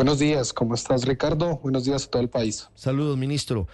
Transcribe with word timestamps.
Buenos 0.00 0.18
días, 0.18 0.54
¿cómo 0.54 0.74
estás 0.74 1.04
Ricardo? 1.04 1.58
Buenos 1.58 1.84
días 1.84 2.06
a 2.06 2.10
todo 2.10 2.22
el 2.22 2.30
país. 2.30 2.70
Saludos, 2.74 3.18
ministro. 3.18 3.68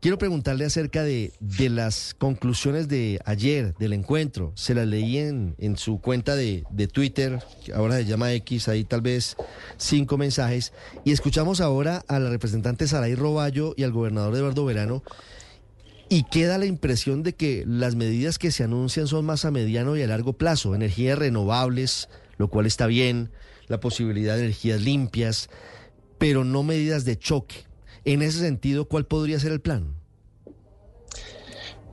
Quiero 0.00 0.16
preguntarle 0.16 0.64
acerca 0.64 1.02
de, 1.02 1.34
de, 1.38 1.68
las 1.68 2.14
conclusiones 2.14 2.88
de 2.88 3.20
ayer 3.26 3.74
del 3.76 3.92
encuentro. 3.92 4.52
Se 4.54 4.74
las 4.74 4.86
leí 4.86 5.18
en, 5.18 5.56
en 5.58 5.76
su 5.76 6.00
cuenta 6.00 6.34
de, 6.34 6.64
de, 6.70 6.88
Twitter, 6.88 7.44
ahora 7.74 7.96
se 7.96 8.06
llama 8.06 8.32
X, 8.32 8.68
ahí 8.68 8.84
tal 8.84 9.02
vez 9.02 9.36
cinco 9.76 10.16
mensajes. 10.16 10.72
Y 11.04 11.12
escuchamos 11.12 11.60
ahora 11.60 12.06
a 12.08 12.18
la 12.18 12.30
representante 12.30 12.88
Saray 12.88 13.14
Roballo 13.14 13.74
y 13.76 13.82
al 13.82 13.92
gobernador 13.92 14.34
Eduardo 14.36 14.64
Verano. 14.64 15.02
Y 16.08 16.22
queda 16.22 16.56
la 16.56 16.64
impresión 16.64 17.22
de 17.22 17.34
que 17.34 17.64
las 17.66 17.96
medidas 17.96 18.38
que 18.38 18.50
se 18.50 18.64
anuncian 18.64 19.08
son 19.08 19.26
más 19.26 19.44
a 19.44 19.50
mediano 19.50 19.94
y 19.94 20.00
a 20.00 20.06
largo 20.06 20.32
plazo. 20.32 20.74
Energías 20.74 21.18
renovables, 21.18 22.08
lo 22.38 22.48
cual 22.48 22.64
está 22.64 22.86
bien, 22.86 23.30
la 23.70 23.80
posibilidad 23.80 24.34
de 24.36 24.42
energías 24.42 24.82
limpias, 24.82 25.48
pero 26.18 26.44
no 26.44 26.62
medidas 26.62 27.06
de 27.06 27.18
choque 27.18 27.70
en 28.04 28.22
ese 28.22 28.40
sentido, 28.40 28.86
¿cuál 28.86 29.06
podría 29.06 29.38
ser 29.38 29.52
el 29.52 29.60
plan? 29.60 29.94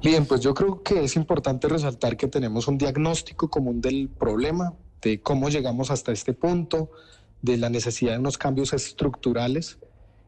Bien, 0.02 0.26
pues 0.26 0.42
yo 0.42 0.54
creo 0.54 0.84
que 0.84 1.04
es 1.04 1.16
importante 1.16 1.68
resaltar 1.68 2.18
que 2.18 2.28
tenemos 2.28 2.68
un 2.68 2.78
diagnóstico 2.78 3.50
común 3.50 3.82
del 3.82 4.10
problema, 4.10 4.74
de 5.02 5.22
cómo 5.22 5.50
llegamos 5.50 5.92
hasta 5.92 6.12
este 6.12 6.34
punto, 6.34 6.92
de 7.42 7.58
la 7.58 7.70
necesidad 7.70 8.14
de 8.14 8.20
unos 8.20 8.38
cambios 8.38 8.74
estructurales 8.74 9.78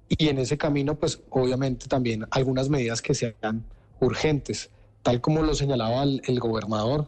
y 0.08 0.28
en 0.28 0.38
ese 0.40 0.58
camino, 0.58 0.95
pues 0.95 1.22
obviamente 1.30 1.88
también 1.88 2.26
algunas 2.31 2.70
medidas 2.70 3.02
que 3.02 3.14
sean 3.14 3.64
urgentes. 4.00 4.70
Tal 5.02 5.22
como 5.22 5.42
lo 5.44 5.56
señalaba 5.56 6.04
el, 6.04 6.22
el 6.26 6.40
gobernador, 6.40 7.08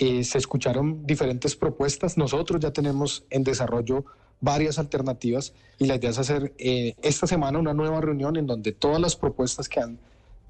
eh, 0.00 0.22
se 0.22 0.38
escucharon 0.38 1.04
diferentes 1.04 1.56
propuestas. 1.56 2.16
Nosotros 2.16 2.60
ya 2.60 2.72
tenemos 2.72 3.24
en 3.30 3.42
desarrollo 3.42 4.04
varias 4.40 4.78
alternativas 4.78 5.54
y 5.76 5.86
la 5.86 5.96
idea 5.96 6.10
es 6.10 6.18
hacer 6.18 6.54
eh, 6.56 6.94
esta 7.02 7.26
semana 7.26 7.58
una 7.58 7.74
nueva 7.74 8.00
reunión 8.00 8.36
en 8.36 8.46
donde 8.46 8.70
todas 8.70 9.00
las 9.00 9.16
propuestas 9.16 9.68
que 9.68 9.80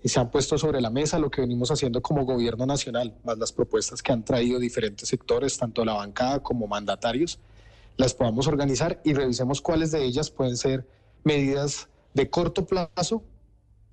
se 0.04 0.20
han 0.20 0.30
puesto 0.30 0.58
sobre 0.58 0.82
la 0.82 0.90
mesa, 0.90 1.18
lo 1.18 1.30
que 1.30 1.40
venimos 1.40 1.70
haciendo 1.70 2.02
como 2.02 2.26
gobierno 2.26 2.66
nacional, 2.66 3.14
más 3.24 3.38
las 3.38 3.52
propuestas 3.52 4.02
que 4.02 4.12
han 4.12 4.22
traído 4.22 4.58
diferentes 4.58 5.08
sectores, 5.08 5.56
tanto 5.56 5.82
la 5.82 5.94
bancada 5.94 6.42
como 6.42 6.66
mandatarios, 6.66 7.38
las 7.96 8.12
podamos 8.12 8.48
organizar 8.48 9.00
y 9.02 9.14
revisemos 9.14 9.62
cuáles 9.62 9.92
de 9.92 10.04
ellas 10.04 10.30
pueden 10.30 10.58
ser 10.58 10.86
medidas 11.24 11.88
de 12.12 12.28
corto 12.28 12.66
plazo, 12.66 13.22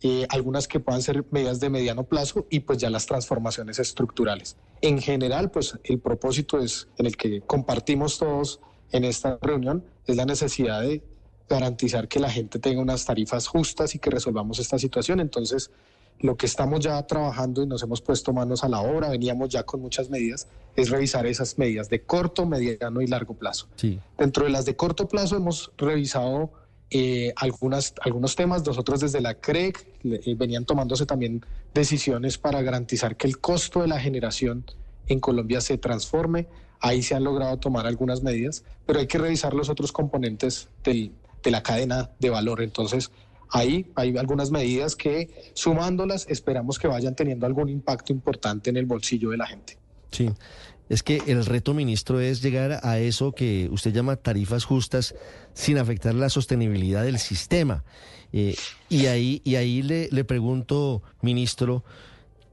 eh, 0.02 0.28
algunas 0.30 0.68
que 0.68 0.80
puedan 0.80 1.02
ser 1.02 1.26
medidas 1.32 1.60
de 1.60 1.70
mediano 1.70 2.04
plazo 2.04 2.46
y 2.50 2.62
pues 2.62 2.78
ya 2.80 2.90
las 2.90 3.06
transformaciones 3.06 3.80
estructurales. 3.80 4.58
En 4.82 5.02
general, 5.02 5.52
pues 5.52 5.80
el 5.84 6.00
propósito 6.00 6.60
es 6.60 6.88
en 6.98 7.06
el 7.06 7.18
que 7.18 7.42
compartimos 7.42 8.18
todos 8.18 8.60
en 8.92 9.04
esta 9.04 9.38
reunión 9.42 9.84
es 10.06 10.16
la 10.16 10.26
necesidad 10.26 10.82
de 10.82 11.04
garantizar 11.50 12.08
que 12.08 12.20
la 12.20 12.30
gente 12.30 12.60
tenga 12.60 12.82
unas 12.82 13.06
tarifas 13.06 13.48
justas 13.48 13.96
y 13.96 14.00
que 14.00 14.10
resolvamos 14.10 14.60
esta 14.60 14.80
situación. 14.80 15.20
Entonces, 15.20 15.72
lo 16.20 16.38
que 16.38 16.46
estamos 16.46 16.80
ya 16.80 17.02
trabajando 17.06 17.62
y 17.62 17.68
nos 17.68 17.84
hemos 17.84 18.02
puesto 18.02 18.34
manos 18.34 18.64
a 18.64 18.70
la 18.70 18.82
obra, 18.82 19.10
veníamos 19.10 19.50
ya 19.50 19.64
con 19.64 19.82
muchas 19.82 20.10
medidas, 20.10 20.48
es 20.76 20.90
revisar 20.90 21.26
esas 21.26 21.58
medidas 21.58 21.90
de 21.90 22.04
corto, 22.04 22.46
mediano 22.46 23.02
y 23.02 23.08
largo 23.08 23.34
plazo. 23.36 23.68
Sí. 23.76 24.00
Dentro 24.18 24.46
de 24.46 24.52
las 24.52 24.66
de 24.66 24.76
corto 24.76 25.08
plazo 25.08 25.36
hemos 25.36 25.72
revisado 25.78 26.52
eh, 26.92 27.34
algunas, 27.36 27.94
algunos 28.02 28.36
temas. 28.36 28.66
Nosotros 28.66 29.00
desde 29.00 29.22
la 29.22 29.36
CREC 29.36 29.88
eh, 30.04 30.36
venían 30.36 30.66
tomándose 30.66 31.06
también 31.06 31.46
decisiones 31.74 32.38
para 32.38 32.62
garantizar 32.62 33.18
que 33.18 33.28
el 33.28 33.40
costo 33.40 33.82
de 33.82 33.88
la 33.88 34.00
generación 34.00 34.66
en 35.08 35.20
Colombia 35.20 35.62
se 35.62 35.78
transforme. 35.78 36.48
Ahí 36.80 37.02
se 37.02 37.16
han 37.16 37.24
logrado 37.24 37.58
tomar 37.58 37.88
algunas 37.88 38.22
medidas, 38.22 38.64
pero 38.86 39.00
hay 39.00 39.08
que 39.08 39.18
revisar 39.18 39.54
los 39.54 39.70
otros 39.70 39.92
componentes 39.92 40.70
del, 40.84 41.12
de 41.44 41.52
la 41.52 41.64
cadena 41.64 42.12
de 42.20 42.30
valor. 42.30 42.62
Entonces, 42.62 43.12
ahí 43.50 43.92
hay 43.96 44.18
algunas 44.18 44.52
medidas 44.52 44.96
que, 44.96 45.52
sumándolas, 45.54 46.28
esperamos 46.30 46.78
que 46.78 46.88
vayan 46.88 47.16
teniendo 47.16 47.46
algún 47.46 47.70
impacto 47.70 48.14
importante 48.14 48.70
en 48.70 48.78
el 48.78 48.86
bolsillo 48.86 49.32
de 49.32 49.38
la 49.38 49.48
gente. 49.48 49.78
Sí. 50.12 50.30
Es 50.90 51.04
que 51.04 51.22
el 51.28 51.46
reto, 51.46 51.74
ministro, 51.74 52.20
es 52.20 52.42
llegar 52.42 52.80
a 52.84 53.00
eso 53.00 53.32
que 53.32 53.70
usted 53.72 53.94
llama 53.94 54.16
tarifas 54.16 54.66
justas 54.66 55.16
sin 55.54 55.78
afectar 55.78 56.14
la 56.14 56.30
sostenibilidad 56.30 57.04
del 57.04 57.20
sistema. 57.20 57.84
Eh, 58.34 58.56
y 58.90 59.08
ahí, 59.08 59.42
y 59.44 59.56
ahí 59.56 59.82
le, 59.82 60.10
le 60.12 60.24
pregunto, 60.24 61.02
ministro, 61.22 61.84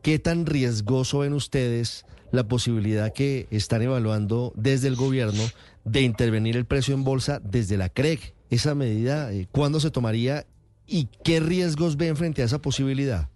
¿qué 0.01 0.19
tan 0.19 0.47
riesgoso 0.47 1.21
ven 1.21 1.35
ustedes 1.35 2.07
la 2.33 2.49
posibilidad 2.49 3.13
que 3.13 3.47
están 3.51 3.83
evaluando 3.83 4.53
desde 4.57 4.89
el 4.89 4.97
gobierno 4.97 5.43
de 5.85 6.03
intervenir 6.03 6.57
el 6.57 6.65
precio 6.65 6.95
en 6.95 7.05
bolsa 7.05 7.41
desde 7.45 7.77
la 7.77 7.89
CREC. 7.89 8.35
Esa 8.51 8.75
medida, 8.75 9.33
eh, 9.33 9.47
¿cuándo 9.53 9.81
se 9.81 9.91
tomaría 9.91 10.47
y 10.87 11.09
qué 11.25 11.41
riesgos 11.41 11.97
ven 11.97 12.17
frente 12.17 12.43
a 12.43 12.47
esa 12.47 12.61
posibilidad? 12.61 13.29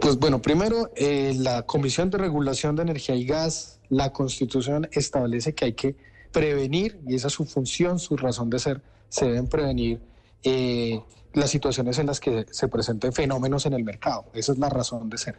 Pues 0.00 0.18
bueno, 0.18 0.40
primero, 0.40 0.90
eh, 0.94 1.34
la 1.36 1.62
Comisión 1.62 2.10
de 2.10 2.18
Regulación 2.18 2.76
de 2.76 2.82
Energía 2.82 3.14
y 3.14 3.24
Gas, 3.24 3.80
la 3.88 4.12
Constitución 4.12 4.88
establece 4.92 5.54
que 5.54 5.64
hay 5.64 5.72
que 5.72 5.96
prevenir, 6.32 7.00
y 7.06 7.16
esa 7.16 7.26
es 7.26 7.34
su 7.34 7.44
función, 7.44 7.98
su 7.98 8.16
razón 8.16 8.50
de 8.50 8.58
ser, 8.58 8.82
se 9.08 9.26
deben 9.26 9.48
prevenir 9.48 10.00
eh, 10.44 11.00
las 11.32 11.50
situaciones 11.50 11.98
en 11.98 12.06
las 12.06 12.20
que 12.20 12.46
se 12.50 12.68
presenten 12.68 13.12
fenómenos 13.12 13.66
en 13.66 13.72
el 13.72 13.84
mercado. 13.84 14.26
Esa 14.32 14.52
es 14.52 14.58
la 14.58 14.68
razón 14.68 15.10
de 15.10 15.18
ser. 15.18 15.38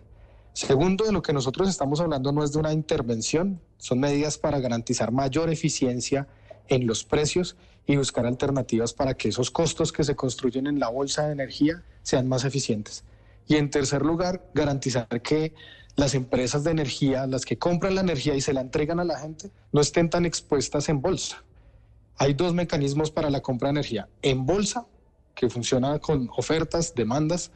Segundo, 0.53 1.05
de 1.05 1.13
lo 1.13 1.21
que 1.21 1.31
nosotros 1.31 1.69
estamos 1.69 2.01
hablando 2.01 2.33
no 2.33 2.43
es 2.43 2.51
de 2.51 2.59
una 2.59 2.73
intervención, 2.73 3.61
son 3.77 3.99
medidas 3.99 4.37
para 4.37 4.59
garantizar 4.59 5.11
mayor 5.11 5.49
eficiencia 5.49 6.27
en 6.67 6.87
los 6.87 7.05
precios 7.05 7.55
y 7.85 7.95
buscar 7.95 8.25
alternativas 8.25 8.93
para 8.93 9.13
que 9.13 9.29
esos 9.29 9.49
costos 9.49 9.93
que 9.93 10.03
se 10.03 10.15
construyen 10.15 10.67
en 10.67 10.79
la 10.79 10.89
bolsa 10.89 11.25
de 11.25 11.33
energía 11.33 11.83
sean 12.03 12.27
más 12.27 12.43
eficientes. 12.43 13.05
Y 13.47 13.55
en 13.55 13.69
tercer 13.69 14.01
lugar, 14.03 14.49
garantizar 14.53 15.07
que 15.21 15.53
las 15.95 16.15
empresas 16.15 16.63
de 16.63 16.71
energía, 16.71 17.27
las 17.27 17.45
que 17.45 17.57
compran 17.57 17.95
la 17.95 18.01
energía 18.01 18.35
y 18.35 18.41
se 18.41 18.53
la 18.53 18.61
entregan 18.61 18.99
a 18.99 19.03
la 19.03 19.19
gente, 19.19 19.51
no 19.71 19.81
estén 19.81 20.09
tan 20.09 20.25
expuestas 20.25 20.89
en 20.89 21.01
bolsa. 21.01 21.43
Hay 22.17 22.33
dos 22.33 22.53
mecanismos 22.53 23.11
para 23.11 23.29
la 23.29 23.41
compra 23.41 23.67
de 23.67 23.71
energía. 23.71 24.07
En 24.21 24.45
bolsa, 24.45 24.85
que 25.35 25.49
funciona 25.49 25.99
con 25.99 26.29
ofertas, 26.35 26.93
demandas, 26.93 27.51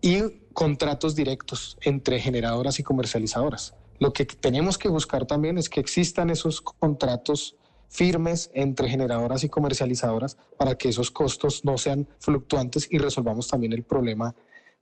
y 0.00 0.22
contratos 0.52 1.14
directos 1.14 1.76
entre 1.82 2.20
generadoras 2.20 2.78
y 2.78 2.82
comercializadoras. 2.82 3.74
Lo 3.98 4.12
que 4.12 4.24
tenemos 4.24 4.78
que 4.78 4.88
buscar 4.88 5.26
también 5.26 5.58
es 5.58 5.68
que 5.68 5.80
existan 5.80 6.30
esos 6.30 6.60
contratos 6.60 7.56
firmes 7.88 8.50
entre 8.54 8.88
generadoras 8.88 9.44
y 9.44 9.48
comercializadoras 9.48 10.38
para 10.56 10.76
que 10.76 10.88
esos 10.88 11.10
costos 11.10 11.64
no 11.64 11.76
sean 11.76 12.08
fluctuantes 12.18 12.86
y 12.90 12.98
resolvamos 12.98 13.48
también 13.48 13.72
el 13.72 13.82
problema 13.82 14.34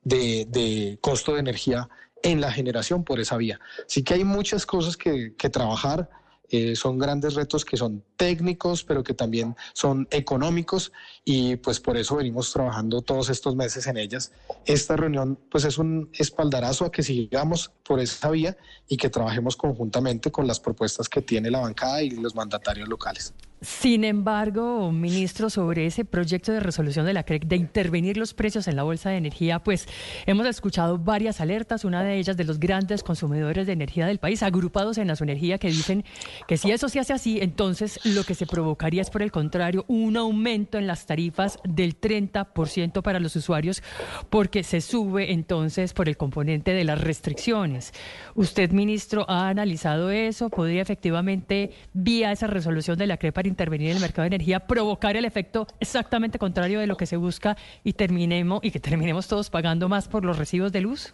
de, 0.03 0.47
de 0.49 0.99
costo 1.01 1.35
de 1.35 1.41
energía 1.41 1.89
en 2.23 2.41
la 2.41 2.53
generación 2.53 3.05
por 3.05 3.21
esa 3.21 3.37
vía. 3.37 3.61
Así 3.87 4.03
que 4.03 4.15
hay 4.15 4.25
muchas 4.25 4.67
cosas 4.67 4.97
que, 4.97 5.33
trabajar. 5.51 6.11
Eh, 6.51 6.77
son 6.77 6.99
grandes 6.99 7.35
retos 7.35 7.63
que 7.63 7.77
son 7.77 8.03
técnicos, 8.17 8.83
pero 8.83 9.03
que 9.03 9.13
también 9.13 9.55
son 9.75 10.09
económicos 10.11 10.93
y 11.23 11.57
pues 11.57 11.79
por 11.79 11.99
eso 11.99 12.17
venimos 12.17 12.51
trabajando 12.55 13.03
todos 13.03 13.29
estos 13.29 13.55
meses 13.55 13.87
en 13.87 13.99
ellas. 13.99 14.33
Esta 14.65 14.97
reunión 14.97 15.39
pues 15.51 15.67
es 15.67 15.77
un 15.77 16.09
espaldarazo 16.15 16.87
a 16.87 16.91
que 16.91 17.03
sigamos 17.03 17.71
por 17.85 18.01
esa 18.01 18.31
vía 18.31 18.57
y 18.89 18.97
que 18.97 19.11
trabajemos 19.11 19.57
conjuntamente 19.57 20.33
con 20.33 20.47
las 20.47 20.59
propuestas 20.59 21.11
que 21.11 21.21
tiene 21.21 21.51
la 21.51 21.61
bancada 21.61 22.03
y 22.03 22.11
los 22.11 22.35
mandatarios 22.35 22.89
locales. 22.89 23.35
Sin 23.61 24.05
embargo, 24.05 24.91
ministro, 24.93 25.51
sobre 25.51 25.87
ese 25.87 26.05
proyecto 26.05 26.53
de 26.53 26.61
resolución 26.61 27.05
de 27.05 27.13
la 27.13 27.25
CREC 27.25 27.45
de 27.47 27.57
intervenir 27.57 28.17
los 28.17 28.33
precios 28.33 28.69
en 28.69 28.77
la 28.77 28.85
bolsa 28.85 29.11
de 29.11 29.17
energía, 29.17 29.59
pues 29.59 29.87
hemos 30.27 30.47
escuchado 30.47 30.97
varias 30.99 31.41
alertas, 31.41 31.85
una 31.85 32.03
de 32.03 32.17
ellas 32.17 32.37
de 32.37 32.45
los 32.45 32.61
grandes 32.61 33.03
consumidores 33.03 33.67
de 33.67 33.73
energía 33.73 34.07
del 34.07 34.19
país, 34.19 34.43
agrupados 34.43 34.97
en 34.99 35.09
energía, 35.09 35.59
que 35.59 35.69
dicen 35.69 36.05
que 36.47 36.57
si 36.57 36.71
eso 36.71 36.89
se 36.89 37.01
hace 37.01 37.13
así, 37.13 37.39
entonces 37.41 37.99
lo 38.05 38.25
que 38.25 38.35
se 38.35 38.47
provocaría 38.47 39.03
es, 39.03 39.11
por 39.11 39.23
el 39.23 39.33
contrario, 39.33 39.85
un 39.89 40.17
aumento 40.17 40.79
en 40.79 40.87
las 40.87 41.07
tarifas 41.07 41.59
del 41.65 41.99
30% 41.99 43.03
para 43.03 43.21
los 43.21 43.35
usuarios, 43.37 43.83
porque 44.31 44.63
se 44.63 44.81
sube 44.81 45.33
entonces 45.33 45.93
por 45.93 46.09
el 46.09 46.17
componente 46.17 46.73
de 46.73 46.85
las 46.85 47.01
restricciones. 47.01 47.93
¿Usted, 48.35 48.71
ministro, 48.71 49.25
ha 49.29 49.49
analizado 49.49 50.11
eso? 50.11 50.51
¿Podría 50.51 50.83
efectivamente, 50.83 51.71
vía 51.93 52.33
esa 52.33 52.47
resolución 52.47 52.99
de 52.99 53.07
la 53.07 53.17
CREC, 53.17 53.35
intervenir 53.49 53.91
en 53.91 53.97
el 53.97 54.03
mercado 54.03 54.23
de 54.23 54.35
energía, 54.37 54.61
provocar 54.67 55.17
el 55.17 55.25
efecto 55.25 55.67
exactamente 55.81 56.39
contrario 56.39 56.81
de 56.81 56.87
lo 56.87 56.97
que 56.97 57.07
se 57.07 57.17
busca 57.17 57.57
y 57.85 57.93
terminemos 57.95 58.61
y 58.63 58.71
que 58.71 58.81
terminemos 58.81 59.27
todos 59.27 59.51
pagando 59.51 59.89
más 59.89 60.09
por 60.09 60.25
los 60.25 60.39
recibos 60.39 60.73
de 60.73 60.81
luz? 60.81 61.13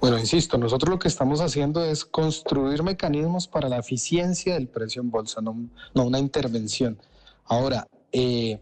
Bueno, 0.00 0.18
insisto, 0.18 0.58
nosotros 0.58 0.90
lo 0.90 0.98
que 0.98 1.06
estamos 1.06 1.40
haciendo 1.40 1.84
es 1.84 2.04
construir 2.04 2.82
mecanismos 2.82 3.46
para 3.46 3.68
la 3.68 3.78
eficiencia 3.78 4.54
del 4.54 4.66
precio 4.66 5.00
en 5.00 5.10
bolsa, 5.10 5.40
no, 5.40 5.54
una 5.94 6.18
intervención. 6.18 6.98
Ahora, 7.44 7.86
eh, 8.10 8.60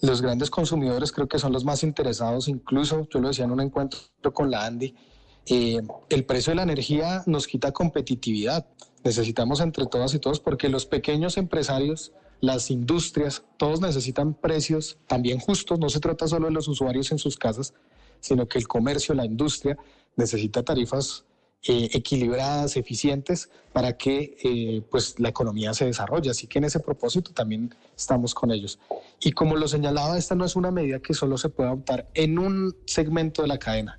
los 0.00 0.22
grandes 0.22 0.48
consumidores 0.48 1.12
creo 1.12 1.28
que 1.28 1.38
son 1.38 1.52
los 1.52 1.64
más 1.64 1.82
interesados, 1.82 2.48
incluso 2.48 3.06
yo 3.10 3.20
lo 3.20 3.28
decía 3.28 3.44
en 3.44 3.50
un 3.50 3.60
encuentro 3.60 4.00
con 4.32 4.50
la 4.50 4.64
Andy, 4.64 4.94
eh, 5.48 5.80
el 6.08 6.24
precio 6.24 6.50
de 6.50 6.56
la 6.56 6.62
energía 6.62 7.22
nos 7.26 7.46
quita 7.46 7.72
competitividad 7.72 8.66
necesitamos 9.04 9.60
entre 9.60 9.86
todas 9.86 10.12
y 10.14 10.18
todos 10.18 10.40
porque 10.40 10.68
los 10.68 10.84
pequeños 10.86 11.36
empresarios 11.36 12.12
las 12.40 12.70
industrias, 12.70 13.42
todos 13.56 13.80
necesitan 13.80 14.34
precios 14.34 14.98
también 15.06 15.40
justos. 15.40 15.78
No 15.78 15.88
se 15.88 16.00
trata 16.00 16.28
solo 16.28 16.46
de 16.46 16.52
los 16.52 16.68
usuarios 16.68 17.10
en 17.10 17.18
sus 17.18 17.36
casas, 17.36 17.74
sino 18.20 18.48
que 18.48 18.58
el 18.58 18.68
comercio, 18.68 19.14
la 19.14 19.24
industria 19.24 19.76
necesita 20.16 20.62
tarifas 20.62 21.24
eh, 21.64 21.88
equilibradas, 21.92 22.76
eficientes, 22.76 23.50
para 23.72 23.96
que 23.96 24.36
eh, 24.44 24.82
pues 24.88 25.18
la 25.18 25.30
economía 25.30 25.74
se 25.74 25.86
desarrolle. 25.86 26.30
Así 26.30 26.46
que 26.46 26.58
en 26.58 26.64
ese 26.64 26.78
propósito 26.78 27.32
también 27.32 27.74
estamos 27.96 28.34
con 28.34 28.52
ellos. 28.52 28.78
Y 29.20 29.32
como 29.32 29.56
lo 29.56 29.66
señalaba, 29.66 30.16
esta 30.16 30.36
no 30.36 30.44
es 30.44 30.54
una 30.54 30.70
medida 30.70 31.00
que 31.00 31.14
solo 31.14 31.38
se 31.38 31.48
puede 31.48 31.70
adoptar 31.70 32.08
en 32.14 32.38
un 32.38 32.76
segmento 32.86 33.42
de 33.42 33.48
la 33.48 33.58
cadena. 33.58 33.98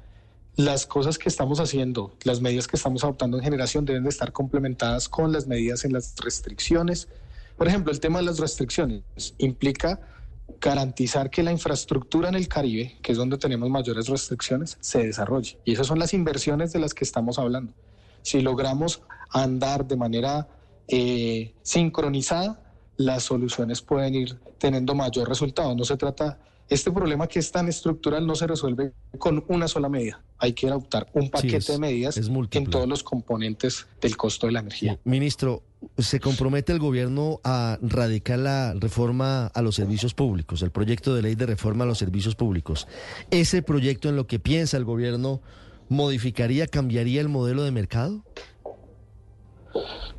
Las 0.60 0.86
cosas 0.86 1.18
que 1.18 1.30
estamos 1.30 1.62
haciendo, 1.62 2.18
las 2.26 2.42
medidas 2.42 2.68
que 2.68 2.76
estamos 2.76 3.06
adoptando 3.06 3.38
en 3.38 3.44
generación 3.46 3.86
deben 3.86 4.04
de 4.04 4.10
estar 4.10 4.34
complementadas 4.34 5.08
con 5.08 5.32
las 5.32 5.48
medidas 5.48 5.86
en 5.86 5.94
las 5.94 6.14
restricciones. 6.22 7.08
Por 7.58 7.70
ejemplo, 7.70 7.94
el 7.94 8.02
tema 8.02 8.20
de 8.20 8.26
las 8.26 8.40
restricciones 8.40 9.04
implica 9.38 10.02
garantizar 10.60 11.30
que 11.30 11.44
la 11.44 11.54
infraestructura 11.54 12.28
en 12.28 12.36
el 12.36 12.50
Caribe, 12.50 12.98
que 13.02 13.14
es 13.14 13.18
donde 13.18 13.38
tenemos 13.38 13.70
mayores 13.70 14.10
restricciones, 14.10 14.78
se 14.82 15.06
desarrolle. 15.06 15.58
Y 15.64 15.72
esas 15.72 15.88
son 15.88 15.98
las 15.98 16.14
inversiones 16.14 16.74
de 16.74 16.80
las 16.80 16.94
que 16.94 17.06
estamos 17.06 17.40
hablando. 17.40 17.72
Si 18.22 18.42
logramos 18.42 19.02
andar 19.30 19.88
de 19.88 19.96
manera 19.96 20.50
eh, 20.90 21.54
sincronizada, 21.62 22.62
las 22.98 23.24
soluciones 23.24 23.82
pueden 23.82 24.14
ir 24.14 24.38
teniendo 24.58 24.94
mayor 24.94 25.30
resultado. 25.30 25.74
No 25.74 25.86
se 25.86 25.96
trata 25.96 26.38
este 26.70 26.92
problema 26.92 27.28
que 27.28 27.40
es 27.40 27.52
tan 27.52 27.68
estructural 27.68 28.26
no 28.26 28.36
se 28.36 28.46
resuelve 28.48 28.94
con 29.18 29.44
una 29.48 29.68
sola 29.68 29.90
medida. 29.90 30.22
Hay 30.38 30.54
que 30.54 30.68
adoptar 30.68 31.08
un 31.14 31.30
paquete 31.30 31.74
de 31.74 31.80
medidas 31.80 32.18
en 32.18 32.66
todos 32.70 32.88
los 32.88 33.04
componentes 33.04 33.88
del 34.02 34.16
costo 34.16 34.48
de 34.48 34.54
la 34.54 34.60
energía. 34.60 35.00
Ministro, 35.04 35.64
¿se 35.98 36.20
compromete 36.20 36.72
el 36.72 36.80
gobierno 36.80 37.40
a 37.44 37.80
radicar 37.82 38.40
la 38.40 38.74
reforma 38.76 39.48
a 39.48 39.62
los 39.62 39.76
servicios 39.76 40.14
públicos, 40.14 40.62
el 40.62 40.72
proyecto 40.72 41.16
de 41.16 41.24
ley 41.24 41.36
de 41.36 41.48
reforma 41.48 41.86
a 41.86 41.88
los 41.88 41.98
servicios 41.98 42.36
públicos? 42.36 42.88
¿Ese 43.32 43.62
proyecto 43.62 44.08
en 44.10 44.16
lo 44.16 44.28
que 44.28 44.40
piensa 44.40 44.78
el 44.78 44.86
gobierno 44.86 45.42
modificaría, 45.90 46.68
cambiaría 46.68 47.20
el 47.20 47.30
modelo 47.30 47.64
de 47.64 47.72
mercado? 47.72 48.24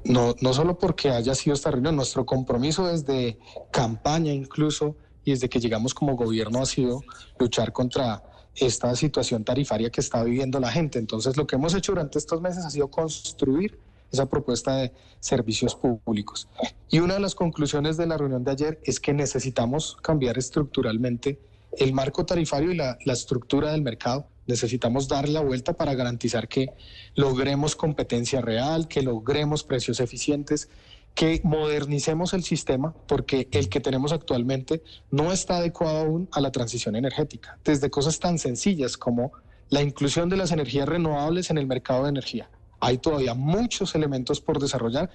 No, 0.04 0.34
no 0.40 0.52
solo 0.52 0.78
porque 0.78 1.10
haya 1.10 1.34
sido 1.34 1.54
esta 1.54 1.70
reunión, 1.70 1.96
nuestro 1.96 2.26
compromiso 2.26 2.86
desde 2.86 3.38
campaña 3.70 4.32
incluso 4.32 4.96
y 5.24 5.32
desde 5.32 5.48
que 5.48 5.60
llegamos 5.60 5.94
como 5.94 6.16
gobierno 6.16 6.60
ha 6.60 6.66
sido 6.66 7.02
luchar 7.38 7.72
contra 7.72 8.22
esta 8.54 8.94
situación 8.96 9.44
tarifaria 9.44 9.90
que 9.90 10.00
está 10.00 10.22
viviendo 10.22 10.60
la 10.60 10.70
gente. 10.70 10.98
Entonces, 10.98 11.36
lo 11.36 11.46
que 11.46 11.56
hemos 11.56 11.74
hecho 11.74 11.92
durante 11.92 12.18
estos 12.18 12.40
meses 12.40 12.64
ha 12.64 12.70
sido 12.70 12.88
construir 12.88 13.78
esa 14.12 14.26
propuesta 14.26 14.76
de 14.76 14.92
servicios 15.20 15.76
públicos. 15.76 16.48
Y 16.88 16.98
una 16.98 17.14
de 17.14 17.20
las 17.20 17.34
conclusiones 17.34 17.96
de 17.96 18.06
la 18.06 18.16
reunión 18.16 18.42
de 18.42 18.50
ayer 18.50 18.80
es 18.84 18.98
que 18.98 19.12
necesitamos 19.12 19.96
cambiar 20.02 20.36
estructuralmente 20.36 21.38
el 21.78 21.92
marco 21.92 22.26
tarifario 22.26 22.72
y 22.72 22.76
la, 22.76 22.98
la 23.04 23.12
estructura 23.12 23.70
del 23.70 23.82
mercado. 23.82 24.26
Necesitamos 24.46 25.06
dar 25.06 25.28
la 25.28 25.40
vuelta 25.40 25.74
para 25.74 25.94
garantizar 25.94 26.48
que 26.48 26.70
logremos 27.14 27.76
competencia 27.76 28.40
real, 28.40 28.88
que 28.88 29.02
logremos 29.02 29.62
precios 29.62 30.00
eficientes 30.00 30.68
que 31.14 31.40
modernicemos 31.44 32.32
el 32.32 32.44
sistema 32.44 32.94
porque 33.06 33.48
el 33.50 33.68
que 33.68 33.80
tenemos 33.80 34.12
actualmente 34.12 34.82
no 35.10 35.32
está 35.32 35.58
adecuado 35.58 35.98
aún 35.98 36.28
a 36.32 36.40
la 36.40 36.50
transición 36.50 36.96
energética, 36.96 37.58
desde 37.64 37.90
cosas 37.90 38.18
tan 38.18 38.38
sencillas 38.38 38.96
como 38.96 39.32
la 39.68 39.82
inclusión 39.82 40.28
de 40.28 40.36
las 40.36 40.52
energías 40.52 40.88
renovables 40.88 41.50
en 41.50 41.58
el 41.58 41.66
mercado 41.66 42.04
de 42.04 42.10
energía. 42.10 42.50
Hay 42.80 42.98
todavía 42.98 43.34
muchos 43.34 43.94
elementos 43.94 44.40
por 44.40 44.58
desarrollar 44.58 45.10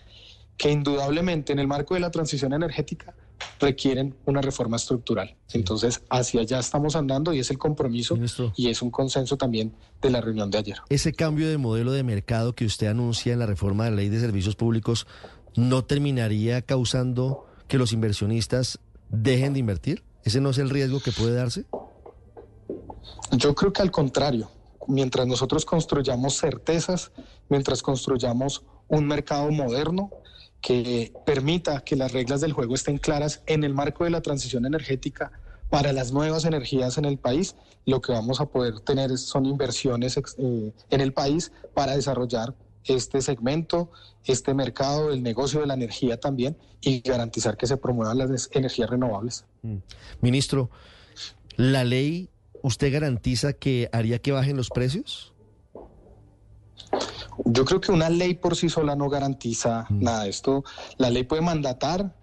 que 0.58 0.72
indudablemente 0.72 1.52
en 1.52 1.60
el 1.60 1.68
marco 1.68 1.94
de 1.96 2.00
la 2.00 2.12
transición 2.12 2.54
energética 2.54 3.14
requieren 3.60 4.16
una 4.26 4.42
reforma 4.42 4.78
estructural. 4.78 5.36
Entonces, 5.54 6.02
hacia 6.10 6.42
allá 6.42 6.60
estamos 6.60 6.96
andando 6.96 7.34
y 7.34 7.40
es 7.40 7.50
el 7.50 7.58
compromiso 7.58 8.18
y 8.56 8.70
es 8.70 8.82
un 8.82 8.92
consenso 8.92 9.38
también 9.38 9.74
de 10.02 10.10
la 10.10 10.22
reunión 10.22 10.50
de 10.52 10.58
ayer. 10.60 10.78
Ese 10.90 11.14
cambio 11.14 11.50
de 11.50 11.58
modelo 11.58 11.92
de 11.92 12.04
mercado 12.04 12.54
que 12.54 12.66
usted 12.66 12.88
anuncia 12.88 13.34
en 13.34 13.40
la 13.40 13.46
reforma 13.46 13.86
de 13.86 13.92
la 13.92 13.98
ley 13.98 14.10
de 14.10 14.20
servicios 14.20 14.56
públicos 14.56 15.08
no 15.56 15.84
terminaría 15.84 16.62
causando 16.62 17.46
que 17.68 17.78
los 17.78 17.94
inversionistas 17.94 18.80
dejen 19.10 19.54
de 19.54 19.60
invertir? 19.60 20.04
¿Ese 20.24 20.42
no 20.42 20.50
es 20.50 20.58
el 20.58 20.70
riesgo 20.70 21.00
que 21.00 21.12
puede 21.12 21.36
darse? 21.36 21.66
Yo 23.32 23.54
creo 23.56 23.72
que 23.74 23.82
al 23.82 23.92
contrario, 23.92 24.50
mientras 24.88 25.28
nosotros 25.28 25.66
construyamos 25.66 26.38
certezas, 26.40 27.12
mientras 27.50 27.82
construyamos 27.82 28.64
un 28.88 29.08
mercado 29.08 29.52
moderno 29.52 30.10
que 30.62 31.14
permita 31.26 31.82
que 31.82 31.96
las 31.96 32.12
reglas 32.12 32.42
del 32.42 32.54
juego 32.54 32.74
estén 32.74 32.98
claras 32.98 33.42
en 33.46 33.64
el 33.64 33.74
marco 33.74 34.04
de 34.04 34.10
la 34.10 34.22
transición 34.22 34.66
energética 34.66 35.32
para 35.70 35.94
las 35.94 36.12
nuevas 36.12 36.46
energías 36.46 36.98
en 36.98 37.06
el 37.06 37.18
país, 37.18 37.56
lo 37.86 38.02
que 38.02 38.12
vamos 38.12 38.40
a 38.40 38.46
poder 38.46 38.80
tener 38.80 39.16
son 39.18 39.46
inversiones 39.46 40.18
eh, 40.18 40.74
en 40.90 41.02
el 41.02 41.14
país 41.14 41.52
para 41.74 41.96
desarrollar 41.96 42.56
este 42.86 43.22
segmento, 43.22 43.92
este 44.24 44.54
mercado, 44.54 45.12
el 45.12 45.24
negocio 45.24 45.62
de 45.62 45.68
la 45.68 45.74
energía 45.74 46.20
también 46.20 46.58
y 46.82 47.02
garantizar 47.02 47.58
que 47.58 47.68
se 47.68 47.78
promuevan 47.78 48.18
las 48.18 48.50
energías 48.54 48.90
renovables. 48.90 49.46
Mm. 49.64 49.78
Ministro, 50.22 50.70
¿la 51.58 51.84
ley 51.84 52.30
usted 52.62 52.92
garantiza 52.92 53.54
que 53.54 53.90
haría 53.92 54.20
que 54.20 54.32
bajen 54.32 54.58
los 54.58 54.70
precios? 54.70 55.34
Yo 57.44 57.66
creo 57.66 57.82
que 57.82 57.92
una 57.92 58.10
ley 58.10 58.36
por 58.36 58.56
sí 58.56 58.70
sola 58.70 58.96
no 58.96 59.10
garantiza 59.10 59.86
mm. 59.90 60.04
nada. 60.04 60.28
Esto, 60.28 60.64
la 60.98 61.10
ley 61.10 61.24
puede 61.24 61.42
mandatar, 61.42 62.16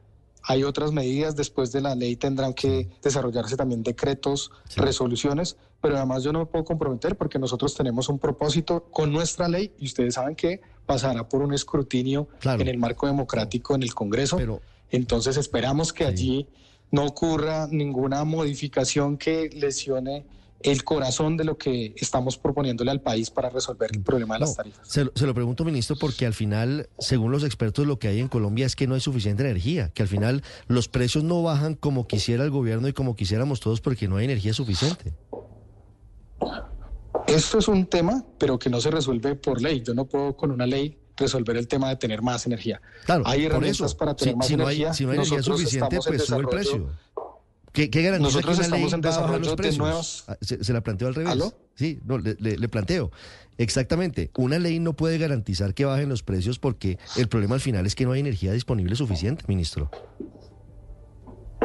hay 0.45 0.65
otras 0.65 0.93
medidas, 0.93 1.37
después 1.37 1.73
de 1.73 1.81
la 1.81 1.95
ley 1.95 2.17
tendrán 2.17 2.55
que 2.55 2.89
desarrollarse 3.03 3.57
también 3.57 3.83
decretos, 3.83 4.51
resoluciones, 4.77 5.57
pero 5.83 5.97
además 5.97 6.23
yo 6.23 6.33
no 6.33 6.39
me 6.39 6.47
puedo 6.47 6.65
comprometer 6.65 7.17
porque 7.17 7.39
nosotros 7.39 7.75
tenemos 7.75 8.09
un 8.09 8.19
propósito 8.19 8.85
con 8.85 9.13
nuestra 9.13 9.49
ley 9.49 9.73
y 9.79 9.87
ustedes 9.87 10.15
saben 10.15 10.37
que 10.37 10.61
pasará 10.87 11.29
por 11.29 11.43
un 11.43 11.53
escrutinio 11.53 12.29
en 12.45 12.69
el 12.69 12.79
marco 12.79 13.09
democrático 13.09 13.75
en 13.75 13.83
el 13.83 13.93
Congreso. 13.93 14.39
Entonces 14.91 15.37
esperamos 15.37 15.93
que 15.93 16.05
allí 16.05 16.47
no 16.93 17.05
ocurra 17.05 17.67
ninguna 17.69 18.25
modificación 18.25 19.19
que 19.19 19.51
lesione 19.53 20.25
el 20.61 20.85
corazón 20.85 21.37
de 21.37 21.43
lo 21.43 21.59
que 21.59 21.93
estamos 21.97 22.39
proponiéndole 22.39 22.93
al 22.93 23.01
país 23.01 23.31
para 23.31 23.51
resolver 23.51 23.91
el 23.93 24.03
problema 24.03 24.35
de 24.35 24.41
las 24.41 24.55
tarifas. 24.55 24.87
Se 24.87 25.27
lo, 25.27 25.35
pregunto, 25.35 25.65
ministro, 25.65 25.97
porque 25.99 26.27
al 26.27 26.35
final, 26.35 26.89
según 27.01 27.33
los 27.33 27.43
expertos, 27.43 27.89
lo 27.89 27.99
que 27.99 28.07
hay 28.07 28.21
en 28.21 28.29
Colombia 28.29 28.67
es 28.67 28.77
que 28.77 28.87
no 28.87 28.95
hay 28.95 29.01
suficiente 29.01 29.43
energía, 29.43 29.89
que 29.89 30.03
al 30.03 30.09
final 30.09 30.45
los 30.69 30.87
precios 30.87 31.25
no 31.25 31.43
bajan 31.43 31.75
como 31.75 32.07
quisiera 32.07 32.45
el 32.45 32.51
gobierno 32.51 32.87
y 32.87 32.93
como 32.93 33.17
quisiéramos 33.17 33.59
todos 33.59 33.81
porque 33.81 34.07
no 34.07 34.19
hay 34.19 34.27
energía 34.27 34.55
suficiente. 34.55 35.15
Esto 37.27 37.59
es 37.59 37.69
un 37.69 37.87
tema, 37.87 38.25
pero 38.39 38.59
que 38.59 38.71
no 38.71 38.81
se 38.81 38.91
resuelve 38.91 39.35
por 39.37 39.61
ley. 39.61 39.83
Yo 39.83 39.95
no 39.95 40.07
puedo 40.07 40.37
con 40.37 40.51
una 40.51 40.67
ley 40.67 40.99
resolver 41.17 41.57
el 41.57 41.69
tema 41.69 41.89
de 41.89 41.97
tener 41.97 42.23
más 42.23 42.47
energía. 42.47 42.81
Claro, 43.05 43.23
hay 43.27 43.45
herramientas 43.45 43.95
para 43.95 44.15
tener 44.15 44.37
más 44.37 44.51
energía. 44.51 44.93
si 44.95 45.05
no 45.05 45.13
hay 45.13 45.19
energía 45.19 45.43
suficiente, 45.43 45.99
pues 46.05 46.25
sube 46.25 46.41
el 46.41 46.49
precio. 46.49 46.89
¿Qué, 47.73 47.89
qué 47.89 48.19
Nosotros 48.19 48.59
estamos 48.59 48.93
en 48.93 49.01
desarrollo 49.01 49.57
de 49.57 49.77
nuevos... 49.79 50.25
Ah, 50.29 50.37
¿Se, 50.41 50.73
la 50.73 50.83
planteó 50.83 51.09
al 51.09 51.15
revés? 51.15 51.55
Sí, 51.75 52.01
no, 52.05 52.19
le, 52.19 52.69
planteo. 52.69 53.11
Exactamente. 53.57 54.31
Una 54.37 54.59
ley 54.59 54.79
no 54.79 54.95
puede 54.95 55.17
garantizar 55.17 55.73
que 55.73 55.87
bajen 55.87 56.09
los 56.09 56.23
precios 56.23 56.59
porque 56.59 56.99
el 57.17 57.29
problema 57.29 57.55
al 57.55 57.61
final 57.61 57.87
es 57.87 57.95
que 57.95 58.05
no 58.05 58.13
hay 58.13 58.21
energía 58.21 58.53
disponible 58.53 58.95
suficiente, 58.95 59.45
ministro. 59.49 59.91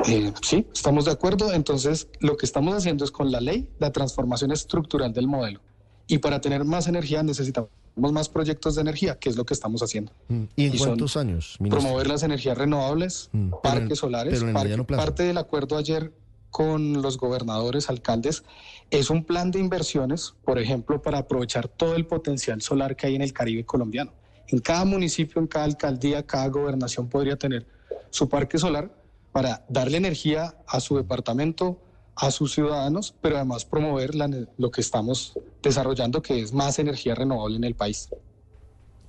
Eh, 0.08 0.34
sí, 0.42 0.66
estamos 0.74 1.06
de 1.06 1.12
acuerdo. 1.12 1.54
Entonces, 1.54 2.08
lo 2.20 2.38
que 2.38 2.46
estamos 2.46 2.74
haciendo 2.76 3.04
es 3.04 3.12
con 3.12 3.32
la 3.32 3.42
ley 3.42 3.70
la 3.80 3.92
transformación 3.92 4.52
estructural 4.52 5.14
del 5.14 5.28
modelo. 5.28 5.60
Y 6.08 6.20
para 6.20 6.40
tener 6.40 6.64
más 6.64 6.88
energía 6.88 7.22
necesitamos 7.24 7.70
más 7.98 8.30
proyectos 8.30 8.76
de 8.76 8.82
energía, 8.82 9.18
que 9.20 9.30
es 9.30 9.36
lo 9.36 9.46
que 9.46 9.54
estamos 9.54 9.82
haciendo. 9.82 10.12
Mm, 10.30 10.44
¿Y 10.56 10.66
en 10.68 10.78
cuántos 10.78 11.18
años? 11.18 11.58
Promover 11.70 12.08
las 12.08 12.24
energías 12.24 12.58
renovables, 12.58 13.30
mm, 13.34 13.52
parques 13.62 14.00
solares. 14.00 14.44
parte 14.88 15.24
del 15.24 15.38
acuerdo 15.38 15.78
ayer 15.78 16.14
con 16.50 17.02
los 17.02 17.18
gobernadores, 17.18 17.90
alcaldes, 17.90 18.44
es 18.90 19.10
un 19.10 19.26
plan 19.26 19.52
de 19.52 19.60
inversiones, 19.60 20.34
por 20.46 20.60
ejemplo, 20.60 21.02
para 21.02 21.20
aprovechar 21.20 21.68
todo 21.68 21.96
el 21.96 22.06
potencial 22.06 22.62
solar 22.62 22.96
que 22.96 23.08
hay 23.08 23.16
en 23.16 23.22
el 23.22 23.34
Caribe 23.34 23.66
colombiano. 23.66 24.14
En 24.48 24.60
cada 24.60 24.86
municipio, 24.86 25.42
en 25.42 25.48
cada 25.48 25.66
alcaldía, 25.66 26.26
cada 26.26 26.48
gobernación 26.48 27.10
podría 27.10 27.36
tener 27.36 27.66
su 28.10 28.30
parque 28.30 28.58
solar 28.58 28.90
para 29.38 29.63
darle 29.70 29.98
energía 29.98 30.56
a 30.65 30.79
su 30.79 30.98
departamento, 30.98 31.79
a 32.15 32.32
sus 32.32 32.56
ciudadanos, 32.56 33.13
pero 33.22 33.36
además 33.36 33.65
promover 33.65 34.15
lo 34.15 34.72
que 34.72 34.82
estamos 34.82 35.38
desarrollando, 35.62 36.24
que 36.24 36.41
es 36.41 36.53
más 36.53 36.79
energía 36.79 37.13
renovable 37.13 37.58
en 37.58 37.63
el 37.63 37.75
país. 37.75 38.10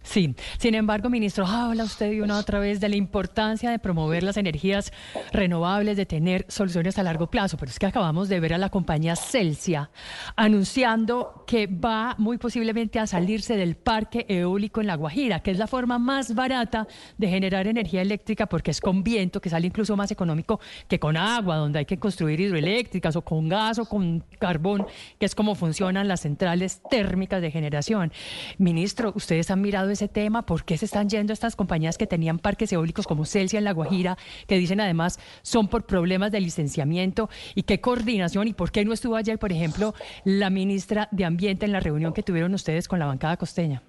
Sí, 0.09 0.35
sin 0.57 0.75
embargo, 0.75 1.11
ministro, 1.11 1.47
habla 1.47 1.85
usted 1.85 2.09
de 2.09 2.23
una 2.23 2.39
otra 2.39 2.59
vez 2.59 2.81
de 2.81 2.89
la 2.89 2.97
importancia 2.97 3.71
de 3.71 3.79
promover 3.79 4.23
las 4.23 4.39
energías 4.39 4.91
renovables, 5.33 5.99
de 5.99 6.07
tener 6.07 6.47
soluciones 6.49 6.99
a 6.99 7.03
largo 7.03 7.27
plazo, 7.27 7.59
pero 7.59 7.71
es 7.71 7.79
que 7.79 7.85
acabamos 7.85 8.31
de 8.31 8.41
ver 8.41 8.55
a 8.55 8.59
la 8.59 8.71
compañía 8.71 9.17
Celsia 9.17 9.91
anunciando 10.35 11.45
que 11.47 11.67
va 11.67 12.15
muy 12.17 12.39
posiblemente 12.39 12.99
a 12.99 13.07
salirse 13.07 13.55
del 13.59 13.77
parque 13.77 14.25
eólico 14.31 14.81
en 14.81 14.87
La 14.87 14.95
Guajira, 14.95 15.41
que 15.41 15.51
es 15.51 15.59
la 15.59 15.67
forma 15.67 15.99
más 15.99 16.35
barata 16.35 16.89
de 17.19 17.29
generar 17.29 17.67
energía 17.67 18.01
eléctrica 18.01 18.47
porque 18.47 18.71
es 18.71 18.81
con 18.81 19.03
viento, 19.03 19.43
que 19.43 19.51
sale 19.51 19.67
incluso 19.67 19.95
más 19.95 20.11
económico 20.11 20.59
que 20.89 20.99
con 20.99 21.19
agua, 21.19 21.57
donde 21.57 21.81
hay 21.81 21.85
que 21.85 21.99
construir 21.99 22.41
hidroeléctricas 22.41 23.15
o 23.15 23.21
con 23.21 23.47
gas 23.51 23.79
o 23.79 23.85
con 23.85 24.25
carbón, 24.39 24.87
que 25.21 25.27
es 25.27 25.35
como 25.35 25.55
funcionan 25.55 26.09
las 26.09 26.23
centrales 26.23 26.81
térmicas 26.89 27.43
de 27.43 27.51
generación. 27.51 28.11
Ministro, 28.57 29.13
ustedes 29.15 29.51
han 29.51 29.61
mirado 29.61 29.98
ese 29.99 30.07
tema, 30.07 30.47
¿por 30.47 30.65
qué 30.65 30.79
se 30.79 30.85
están 30.85 31.09
yendo 31.09 31.33
estas 31.33 31.57
compañías 31.57 31.99
que 31.99 32.07
tenían 32.07 32.39
parques 32.39 32.73
eólicos 32.73 33.05
como 33.07 33.25
Celsia 33.25 33.59
en 33.59 33.65
La 33.65 33.73
Guajira, 33.73 34.17
que 34.47 34.57
dicen 34.57 34.81
además 34.81 35.19
son 35.43 35.67
por 35.67 35.87
problemas 35.87 36.31
de 36.31 36.41
licenciamiento 36.41 37.29
y 37.57 37.65
qué 37.65 37.81
coordinación 37.81 38.47
y 38.47 38.53
por 38.53 38.71
qué 38.71 38.85
no 38.85 38.93
estuvo 38.93 39.17
ayer, 39.17 39.41
por 39.41 39.51
ejemplo, 39.51 39.95
la 40.25 40.51
ministra 40.51 41.09
de 41.11 41.25
Ambiente 41.25 41.67
en 41.67 41.73
la 41.73 41.81
reunión 41.81 42.13
que 42.13 42.23
tuvieron 42.23 42.55
ustedes 42.55 42.87
con 42.87 43.01
la 43.01 43.07
bancada 43.07 43.37
costeña? 43.37 43.83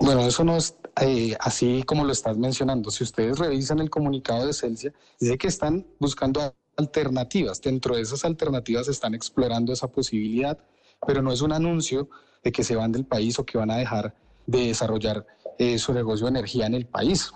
Bueno, 0.00 0.24
eso 0.24 0.44
no 0.44 0.56
es 0.56 0.76
eh, 1.00 1.36
así 1.40 1.82
como 1.82 2.04
lo 2.04 2.12
estás 2.12 2.36
mencionando. 2.38 2.92
Si 2.92 3.02
ustedes 3.02 3.38
revisan 3.40 3.80
el 3.80 3.90
comunicado 3.90 4.46
de 4.46 4.52
Celsia, 4.52 4.92
dice 5.18 5.36
que 5.36 5.48
están 5.48 5.84
buscando 5.98 6.54
alternativas. 6.76 7.60
Dentro 7.60 7.96
de 7.96 8.02
esas 8.02 8.24
alternativas 8.24 8.86
están 8.86 9.14
explorando 9.14 9.72
esa 9.72 9.88
posibilidad, 9.88 10.58
pero 11.04 11.22
no 11.22 11.32
es 11.32 11.40
un 11.40 11.52
anuncio 11.52 12.08
de 12.42 12.52
que 12.52 12.64
se 12.64 12.76
van 12.76 12.92
del 12.92 13.04
país 13.04 13.38
o 13.38 13.44
que 13.44 13.58
van 13.58 13.70
a 13.70 13.76
dejar 13.76 14.14
de 14.46 14.66
desarrollar 14.68 15.26
eh, 15.58 15.78
su 15.78 15.92
negocio 15.92 16.26
de 16.26 16.30
energía 16.30 16.66
en 16.66 16.74
el 16.74 16.86
país. 16.86 17.32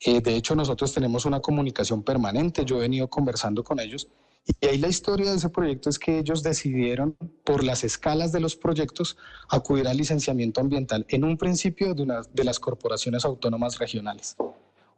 Eh, 0.00 0.20
de 0.20 0.34
hecho, 0.34 0.54
nosotros 0.54 0.92
tenemos 0.92 1.24
una 1.24 1.40
comunicación 1.40 2.02
permanente. 2.02 2.64
Yo 2.64 2.78
he 2.78 2.80
venido 2.80 3.08
conversando 3.08 3.62
con 3.64 3.80
ellos 3.80 4.08
y 4.60 4.66
ahí 4.66 4.78
la 4.78 4.88
historia 4.88 5.30
de 5.30 5.36
ese 5.36 5.48
proyecto 5.48 5.90
es 5.90 5.98
que 5.98 6.18
ellos 6.18 6.42
decidieron, 6.42 7.16
por 7.44 7.62
las 7.62 7.84
escalas 7.84 8.32
de 8.32 8.40
los 8.40 8.56
proyectos, 8.56 9.16
acudir 9.48 9.86
al 9.86 9.96
licenciamiento 9.96 10.60
ambiental 10.60 11.04
en 11.08 11.24
un 11.24 11.36
principio 11.36 11.94
de, 11.94 12.02
una, 12.02 12.22
de 12.32 12.44
las 12.44 12.58
corporaciones 12.58 13.24
autónomas 13.24 13.78
regionales. 13.78 14.36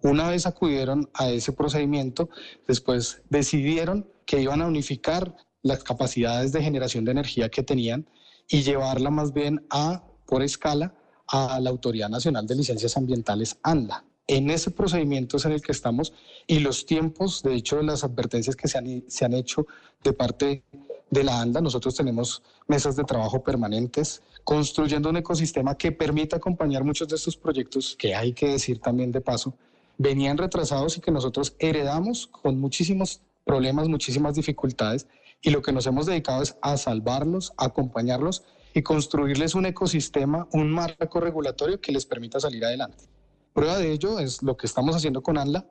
Una 0.03 0.29
vez 0.29 0.47
acudieron 0.47 1.09
a 1.15 1.31
ese 1.31 1.53
procedimiento, 1.53 2.29
después 2.67 3.23
decidieron 3.31 4.09
que 4.27 4.41
iban 4.41 4.63
a 4.63 4.67
unificar 4.67 5.37
las 5.63 5.85
capacidades 5.85 6.53
de 6.53 6.63
generación 6.63 7.05
de 7.05 7.13
energía 7.13 7.49
que 7.49 7.63
tenían 7.63 8.09
y 8.53 8.63
llevarla 8.63 9.11
más 9.11 9.33
bien 9.33 9.67
a, 9.71 10.05
por 10.27 10.43
escala, 10.43 10.95
a 11.27 11.59
la 11.59 11.71
Autoridad 11.71 12.11
Nacional 12.11 12.47
de 12.47 12.55
Licencias 12.55 12.99
Ambientales, 12.99 13.57
ANLA. 13.63 14.05
En 14.27 14.51
ese 14.51 14.71
procedimiento 14.71 15.39
es 15.39 15.47
en 15.47 15.53
el 15.53 15.63
que 15.63 15.73
estamos 15.73 16.13
y 16.47 16.59
los 16.59 16.85
tiempos, 16.85 17.43
de 17.43 17.55
hecho, 17.55 17.81
las 17.81 18.05
advertencias 18.05 18.55
que 18.55 18.69
se 18.69 18.77
han, 18.77 19.05
se 19.09 19.25
han 19.25 19.33
hecho 19.33 19.67
de 20.05 20.13
parte 20.13 20.65
de 21.11 21.25
la 21.25 21.41
ANDA, 21.41 21.63
nosotros 21.63 21.95
tenemos 21.95 22.43
mesas 22.69 22.95
de 22.95 23.05
trabajo 23.05 23.43
permanentes, 23.43 24.23
construyendo 24.45 25.09
un 25.09 25.17
ecosistema 25.17 25.75
que 25.75 25.91
permita 25.91 26.37
acompañar 26.37 26.85
muchos 26.85 27.09
de 27.09 27.17
estos 27.17 27.39
proyectos, 27.39 27.97
que 27.99 28.15
hay 28.15 28.35
que 28.35 28.49
decir 28.49 28.81
también 28.81 29.13
de 29.13 29.23
paso, 29.23 29.55
venían 29.97 30.37
retrasados 30.37 30.99
y 30.99 31.01
que 31.01 31.11
nosotros 31.11 31.57
heredamos 31.59 32.27
con 32.27 32.61
muchísimos 32.61 33.23
problemas, 33.45 33.89
muchísimas 33.89 34.35
dificultades, 34.35 35.07
y 35.43 35.51
lo 35.51 35.61
que 35.61 35.73
nos 35.73 35.87
hemos 35.87 36.07
dedicado 36.07 36.43
es 36.43 36.57
a 36.63 36.77
salvarlos, 36.77 37.53
a 37.57 37.67
acompañarlos 37.67 38.45
y 38.73 38.83
construirles 38.83 39.55
un 39.55 39.67
ecosistema, 39.67 40.49
un 40.53 40.71
marco 40.71 41.21
regulatorio 41.21 41.81
que 41.81 41.93
les 41.93 42.07
permita 42.07 42.41
salir 42.41 42.65
adelante. 42.65 43.05
Prueba 43.53 43.77
de 43.77 43.93
ello 43.93 44.19
es 44.19 44.43
lo 44.43 44.57
que 44.57 44.67
estamos 44.67 44.97
haciendo 44.97 45.23
con 45.23 45.37
ANLA. 45.37 45.67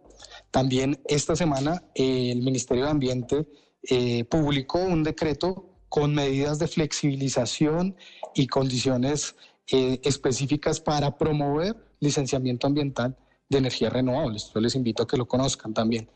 También 0.52 1.02
esta 1.08 1.36
semana 1.36 1.84
el 1.96 2.42
Ministerio 2.42 2.84
de 2.84 2.92
Ambiente 2.92 3.48
eh, 3.84 4.26
publicó 4.26 4.80
un 4.80 5.04
decreto 5.04 5.72
con 5.90 6.14
medidas 6.14 6.60
de 6.60 6.68
flexibilización 6.68 7.96
y 8.36 8.48
condiciones 8.48 9.36
eh, 9.72 10.00
específicas 10.04 10.80
para 10.80 11.18
promover 11.18 11.76
licenciamiento 12.00 12.68
ambiental 12.68 13.18
de 13.50 13.58
energías 13.58 13.92
renovables. 13.92 14.52
Yo 14.54 14.62
les 14.62 14.76
invito 14.76 15.04
a 15.04 15.08
que 15.08 15.18
lo 15.18 15.28
conozcan 15.28 15.74
también. 15.74 16.10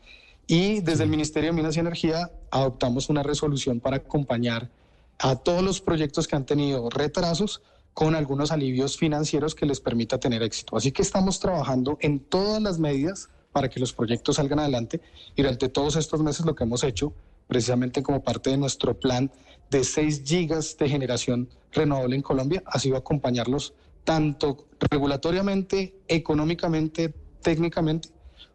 Y 0.46 0.80
desde 0.80 1.02
el 1.04 1.10
Ministerio 1.10 1.50
de 1.50 1.56
Minas 1.56 1.76
y 1.76 1.80
Energía 1.80 2.30
adoptamos 2.50 3.08
una 3.08 3.22
resolución 3.22 3.80
para 3.80 3.96
acompañar 3.96 4.70
a 5.18 5.36
todos 5.36 5.62
los 5.62 5.80
proyectos 5.80 6.28
que 6.28 6.36
han 6.36 6.46
tenido 6.46 6.88
retrasos 6.90 7.62
con 7.94 8.14
algunos 8.14 8.52
alivios 8.52 8.96
financieros 8.96 9.54
que 9.54 9.66
les 9.66 9.80
permita 9.80 10.20
tener 10.20 10.42
éxito. 10.42 10.76
Así 10.76 10.92
que 10.92 11.02
estamos 11.02 11.40
trabajando 11.40 11.96
en 12.00 12.20
todas 12.20 12.62
las 12.62 12.78
medidas 12.78 13.28
para 13.52 13.68
que 13.68 13.80
los 13.80 13.92
proyectos 13.92 14.36
salgan 14.36 14.58
adelante 14.58 15.00
y 15.34 15.42
durante 15.42 15.68
todos 15.68 15.96
estos 15.96 16.20
meses 16.20 16.44
lo 16.44 16.54
que 16.54 16.64
hemos 16.64 16.84
hecho, 16.84 17.14
precisamente 17.48 18.02
como 18.02 18.22
parte 18.22 18.50
de 18.50 18.58
nuestro 18.58 19.00
plan 19.00 19.32
de 19.70 19.82
6 19.82 20.22
gigas 20.24 20.76
de 20.76 20.88
generación 20.88 21.48
renovable 21.72 22.16
en 22.16 22.22
Colombia, 22.22 22.62
ha 22.66 22.78
sido 22.78 22.96
acompañarlos 22.96 23.72
tanto 24.04 24.68
regulatoriamente, 24.78 25.94
económicamente, 26.06 27.14
técnicamente, 27.42 28.10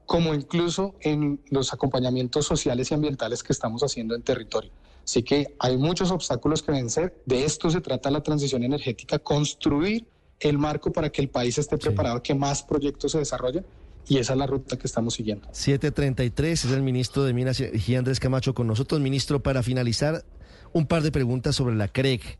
como 0.05 0.33
incluso 0.33 0.95
en 1.01 1.41
los 1.49 1.73
acompañamientos 1.73 2.45
sociales 2.45 2.91
y 2.91 2.93
ambientales 2.93 3.43
que 3.43 3.53
estamos 3.53 3.81
haciendo 3.81 4.15
en 4.15 4.21
territorio. 4.23 4.71
Así 5.03 5.23
que 5.23 5.55
hay 5.59 5.77
muchos 5.77 6.11
obstáculos 6.11 6.61
que 6.61 6.71
vencer. 6.71 7.21
De 7.25 7.43
esto 7.45 7.69
se 7.69 7.81
trata 7.81 8.11
la 8.11 8.21
transición 8.21 8.63
energética, 8.63 9.19
construir 9.19 10.05
el 10.39 10.57
marco 10.57 10.91
para 10.91 11.09
que 11.09 11.21
el 11.21 11.29
país 11.29 11.57
esté 11.57 11.77
preparado, 11.77 12.21
que 12.21 12.35
más 12.35 12.63
proyectos 12.63 13.11
se 13.11 13.19
desarrollen. 13.19 13.65
Y 14.07 14.17
esa 14.17 14.33
es 14.33 14.39
la 14.39 14.47
ruta 14.47 14.77
que 14.77 14.87
estamos 14.87 15.13
siguiendo. 15.13 15.47
733 15.51 16.65
es 16.65 16.71
el 16.71 16.81
ministro 16.81 17.23
de 17.23 17.33
Minas 17.33 17.61
y 17.61 17.95
Andrés 17.95 18.19
Camacho, 18.19 18.53
con 18.53 18.67
nosotros. 18.67 18.99
Ministro, 18.99 19.41
para 19.41 19.63
finalizar, 19.63 20.25
un 20.73 20.87
par 20.87 21.03
de 21.03 21.11
preguntas 21.11 21.55
sobre 21.55 21.75
la 21.75 21.87
CREC. 21.87 22.39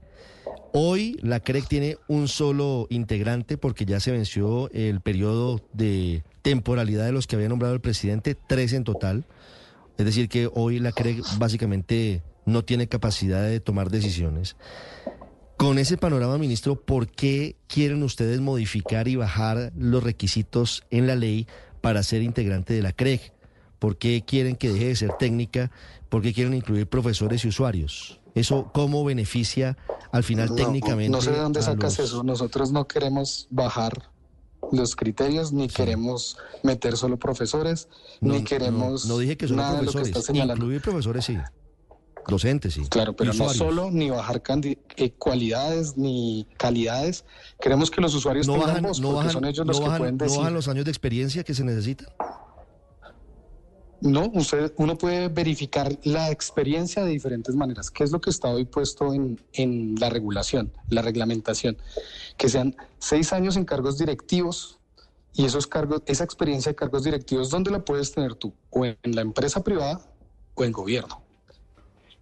Hoy 0.74 1.18
la 1.22 1.42
CREC 1.42 1.68
tiene 1.68 1.98
un 2.08 2.30
solo 2.30 2.88
integrante 2.90 3.58
porque 3.58 3.86
ya 3.86 4.00
se 4.00 4.12
venció 4.12 4.72
el 4.72 5.02
periodo 5.02 5.60
de 5.74 6.24
temporalidad 6.44 7.06
de 7.06 7.12
los 7.12 7.28
que 7.28 7.36
había 7.36 7.50
nombrado 7.50 7.74
el 7.74 7.82
presidente, 7.82 8.36
tres 8.36 8.72
en 8.72 8.86
total. 8.86 9.26
Es 9.98 10.06
decir, 10.06 10.30
que 10.30 10.50
hoy 10.54 10.80
la 10.80 10.94
CREC 10.94 11.22
básicamente 11.38 12.24
no 12.46 12.64
tiene 12.64 12.88
capacidad 12.88 13.44
de 13.44 13.60
tomar 13.60 13.90
decisiones. 13.90 14.56
Con 15.58 15.78
ese 15.78 15.98
panorama, 15.98 16.38
ministro, 16.38 16.80
¿por 16.80 17.08
qué 17.08 17.58
quieren 17.68 18.02
ustedes 18.02 18.40
modificar 18.40 19.10
y 19.10 19.18
bajar 19.18 19.74
los 19.78 20.02
requisitos 20.02 20.84
en 20.90 21.06
la 21.06 21.16
ley 21.16 21.48
para 21.82 22.02
ser 22.02 22.22
integrante 22.22 22.74
de 22.74 22.82
la 22.82 22.94
CREG? 22.94 23.34
¿Por 23.78 23.98
qué 23.98 24.24
quieren 24.26 24.56
que 24.56 24.72
deje 24.72 24.88
de 24.88 24.96
ser 24.96 25.12
técnica? 25.20 25.70
¿Por 26.08 26.22
qué 26.22 26.34
quieren 26.34 26.54
incluir 26.54 26.88
profesores 26.88 27.44
y 27.44 27.50
usuarios? 27.50 28.22
¿Eso 28.36 28.72
cómo 28.74 29.04
beneficia 29.04 29.78
al 30.12 30.24
final 30.24 30.54
técnicamente? 30.56 31.10
No 31.10 31.22
sé 31.22 31.32
de 31.32 31.40
dónde 31.40 31.62
sacas 31.62 32.00
eso. 32.00 32.24
Nosotros 32.24 32.72
no 32.72 32.88
queremos 32.88 33.48
bajar 33.50 34.12
los 34.72 34.96
criterios, 34.96 35.52
ni 35.52 35.68
queremos 35.68 36.38
meter 36.64 36.96
solo 36.98 37.18
profesores, 37.18 37.88
ni 38.20 38.44
queremos. 38.44 39.06
No, 39.06 39.18
dije 39.18 39.38
que 39.38 39.48
solo 39.48 39.64
profesores, 39.92 40.30
incluir 40.30 40.82
profesores 40.82 41.26
sí. 41.26 41.38
Docentes, 42.28 42.76
sí. 42.76 42.84
Claro, 42.90 43.16
pero 43.16 43.34
no 43.34 43.50
solo 43.50 43.90
ni 43.90 44.10
bajar 44.10 44.42
eh, 44.46 45.12
cualidades 45.18 45.98
ni 45.98 46.48
calidades. 46.58 47.26
Queremos 47.60 47.90
que 47.90 48.00
los 48.00 48.14
usuarios 48.14 48.48
no 48.48 48.54
tengan 48.60 48.84
voz, 48.84 49.02
porque 49.02 49.30
son 49.30 49.46
ellos 49.46 49.66
los 49.66 49.80
que 49.80 49.86
pueden 49.86 50.18
decir. 50.18 50.36
¿No 50.36 50.42
bajan 50.42 50.54
los 50.54 50.68
años 50.68 50.86
de 50.86 50.92
experiencia 50.92 51.44
que 51.44 51.54
se 51.54 51.64
necesitan? 51.64 52.08
No, 54.02 54.32
usted, 54.34 54.74
uno 54.78 54.98
puede 54.98 55.28
verificar 55.28 55.96
la 56.04 56.32
experiencia 56.32 57.04
de 57.04 57.12
diferentes 57.12 57.56
maneras. 57.56 57.92
¿Qué 57.92 58.04
es 58.04 58.12
lo 58.12 58.20
que 58.20 58.32
está 58.32 58.48
hoy 58.48 58.66
puesto 58.66 59.14
en, 59.14 59.40
en 59.54 59.96
la 60.00 60.10
regulación, 60.10 60.72
la 60.90 61.04
reglamentación? 61.04 61.78
Que 62.36 62.50
sean 62.50 62.76
seis 62.98 63.32
años 63.32 63.58
en 63.58 63.66
cargos 63.66 64.00
directivos 64.00 64.80
y 65.34 65.46
esos 65.46 65.68
cargos, 65.68 66.02
esa 66.08 66.24
experiencia 66.24 66.72
de 66.72 66.76
cargos 66.76 67.04
directivos, 67.04 67.52
¿dónde 67.52 67.70
la 67.70 67.86
puedes 67.86 68.12
tener 68.12 68.34
tú? 68.34 68.54
O 68.72 68.86
en 68.86 68.98
la 69.04 69.22
empresa 69.22 69.64
privada 69.64 70.02
o 70.56 70.64
en 70.64 70.72
gobierno. 70.72 71.22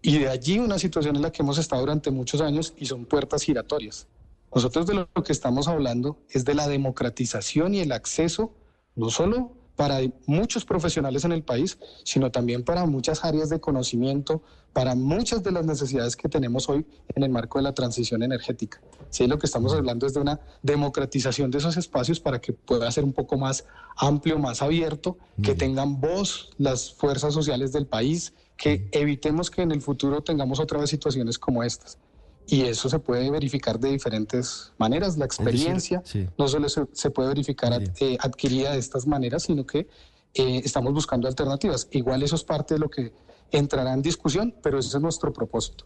Y 0.01 0.19
de 0.19 0.27
allí 0.27 0.59
una 0.59 0.79
situación 0.79 1.15
en 1.15 1.21
la 1.21 1.31
que 1.31 1.43
hemos 1.43 1.57
estado 1.57 1.81
durante 1.81 2.11
muchos 2.11 2.41
años 2.41 2.73
y 2.77 2.87
son 2.87 3.05
puertas 3.05 3.43
giratorias. 3.43 4.07
Nosotros 4.53 4.85
de 4.87 4.95
lo 4.95 5.07
que 5.23 5.31
estamos 5.31 5.69
hablando 5.69 6.17
es 6.29 6.43
de 6.43 6.55
la 6.55 6.67
democratización 6.67 7.73
y 7.73 7.79
el 7.79 7.91
acceso, 7.93 8.51
no 8.95 9.09
solo 9.09 9.53
para 9.79 10.01
muchos 10.25 10.65
profesionales 10.65 11.23
en 11.23 11.31
el 11.31 11.41
país, 11.41 11.77
sino 12.03 12.31
también 12.31 12.65
para 12.65 12.85
muchas 12.85 13.23
áreas 13.23 13.47
de 13.47 13.61
conocimiento, 13.61 14.43
para 14.73 14.93
muchas 14.93 15.41
de 15.41 15.53
las 15.53 15.65
necesidades 15.65 16.17
que 16.17 16.27
tenemos 16.27 16.67
hoy 16.67 16.85
en 17.15 17.23
el 17.23 17.29
marco 17.29 17.59
de 17.59 17.63
la 17.63 17.73
transición 17.73 18.21
energética. 18.21 18.81
Sí, 19.09 19.25
lo 19.25 19.39
que 19.39 19.45
estamos 19.45 19.73
hablando 19.73 20.05
es 20.05 20.13
de 20.13 20.19
una 20.19 20.41
democratización 20.63 21.49
de 21.49 21.59
esos 21.59 21.77
espacios 21.77 22.19
para 22.19 22.41
que 22.41 22.51
pueda 22.51 22.91
ser 22.91 23.05
un 23.05 23.13
poco 23.13 23.37
más 23.37 23.63
amplio, 23.95 24.37
más 24.37 24.61
abierto, 24.61 25.17
que 25.41 25.55
tengan 25.55 26.01
voz 26.01 26.49
las 26.57 26.91
fuerzas 26.91 27.33
sociales 27.33 27.71
del 27.71 27.87
país, 27.87 28.33
que 28.57 28.89
evitemos 28.91 29.49
que 29.49 29.61
en 29.61 29.71
el 29.71 29.81
futuro 29.81 30.19
tengamos 30.19 30.59
otra 30.59 30.77
vez 30.77 30.89
situaciones 30.89 31.39
como 31.39 31.63
estas. 31.63 31.97
Y 32.49 32.63
eso 32.63 32.89
se 32.89 32.99
puede 32.99 33.29
verificar 33.29 33.79
de 33.79 33.89
diferentes 33.89 34.73
maneras. 34.77 35.17
La 35.17 35.25
experiencia 35.25 36.01
no 36.37 36.47
solo 36.47 36.67
se, 36.67 37.09
puede 37.11 37.29
verificar 37.29 37.79
eh, 37.99 38.17
adquirida 38.19 38.71
de 38.71 38.79
estas 38.79 39.05
maneras, 39.05 39.43
sino 39.43 39.65
que 39.65 39.87
eh, 40.33 40.61
estamos 40.63 40.93
buscando 40.93 41.27
alternativas. 41.27 41.87
Igual 41.91 42.23
eso 42.23 42.35
es 42.35 42.43
parte 42.43 42.73
de 42.73 42.79
lo 42.79 42.89
que 42.89 43.13
entrará 43.51 43.93
en 43.93 44.01
discusión, 44.01 44.55
pero 44.63 44.79
ese 44.79 44.97
es 44.97 45.01
nuestro 45.01 45.31
propósito. 45.31 45.85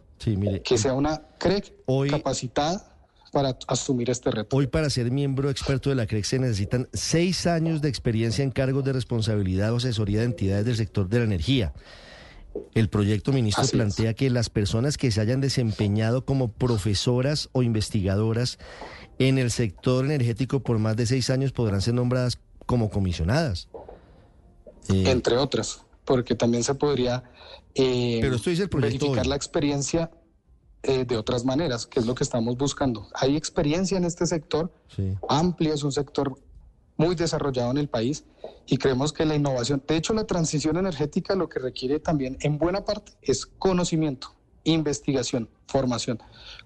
que 0.64 0.78
sea 0.78 0.94
una 0.94 1.20
CREC 1.38 1.74
capacitada 2.10 2.90
para 3.30 3.58
asumir 3.66 4.08
este 4.10 4.30
reto. 4.30 4.56
Hoy 4.56 4.66
para 4.66 4.88
ser 4.88 5.10
miembro 5.10 5.50
experto 5.50 5.90
de 5.90 5.96
la 5.96 6.06
CREC 6.06 6.24
se 6.24 6.38
necesitan 6.38 6.88
seis 6.92 7.46
años 7.46 7.82
de 7.82 7.88
experiencia 7.90 8.42
en 8.42 8.50
cargos 8.50 8.84
de 8.84 8.92
responsabilidad 8.92 9.72
o 9.72 9.76
asesoría 9.76 10.20
de 10.20 10.26
entidades 10.26 10.64
del 10.64 10.76
sector 10.76 11.08
de 11.08 11.18
la 11.18 11.24
energía. 11.24 11.74
El 12.74 12.88
proyecto 12.88 13.32
ministro 13.32 13.64
plantea 13.66 14.14
que 14.14 14.30
las 14.30 14.50
personas 14.50 14.96
que 14.96 15.10
se 15.10 15.20
hayan 15.20 15.40
desempeñado 15.40 16.24
como 16.24 16.48
profesoras 16.52 17.48
o 17.52 17.62
investigadoras 17.62 18.58
en 19.18 19.38
el 19.38 19.50
sector 19.50 20.04
energético 20.04 20.60
por 20.60 20.78
más 20.78 20.96
de 20.96 21.06
seis 21.06 21.30
años 21.30 21.52
podrán 21.52 21.80
ser 21.80 21.94
nombradas 21.94 22.38
como 22.66 22.90
comisionadas. 22.90 23.68
Eh, 24.88 25.04
Entre 25.10 25.36
otras, 25.36 25.82
porque 26.04 26.34
también 26.34 26.64
se 26.64 26.74
podría 26.74 27.24
eh, 27.74 28.18
Pero 28.20 28.36
esto 28.36 28.50
dice 28.50 28.64
el 28.64 28.68
verificar 28.68 29.26
la 29.26 29.36
experiencia 29.36 30.10
eh, 30.82 31.04
de 31.04 31.16
otras 31.16 31.44
maneras, 31.44 31.86
que 31.86 32.00
es 32.00 32.06
lo 32.06 32.14
que 32.14 32.24
estamos 32.24 32.56
buscando. 32.56 33.08
Hay 33.14 33.36
experiencia 33.36 33.96
en 33.96 34.04
este 34.04 34.26
sector, 34.26 34.72
amplia, 35.28 35.74
es 35.74 35.82
un 35.82 35.92
sector 35.92 36.38
muy 36.96 37.14
desarrollado 37.14 37.70
en 37.70 37.78
el 37.78 37.88
país 37.88 38.24
y 38.66 38.76
creemos 38.76 39.12
que 39.12 39.24
la 39.24 39.34
innovación, 39.34 39.82
de 39.86 39.96
hecho 39.96 40.14
la 40.14 40.24
transición 40.24 40.76
energética 40.76 41.34
lo 41.34 41.48
que 41.48 41.58
requiere 41.58 41.98
también 41.98 42.36
en 42.40 42.58
buena 42.58 42.84
parte 42.84 43.12
es 43.22 43.46
conocimiento, 43.46 44.34
investigación, 44.64 45.48
formación. 45.66 46.18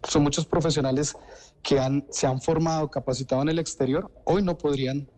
Son 0.08 0.22
muchos 0.22 0.46
profesionales 0.46 1.16
que 1.62 1.78
han, 1.78 2.06
se 2.10 2.26
han 2.26 2.40
formado, 2.40 2.90
capacitado 2.90 3.42
en 3.42 3.48
el 3.48 3.58
exterior, 3.58 4.10
hoy 4.24 4.42
no 4.42 4.58
podrían 4.58 5.08